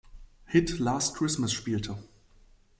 [0.47, 1.95] Hit Last Christmas spielte.